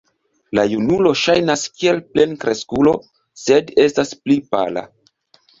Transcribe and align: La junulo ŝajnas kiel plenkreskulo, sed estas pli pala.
La 0.59 0.61
junulo 0.69 1.11
ŝajnas 1.23 1.65
kiel 1.75 2.01
plenkreskulo, 2.15 2.97
sed 3.43 3.73
estas 3.87 4.19
pli 4.23 4.43
pala. 4.57 4.87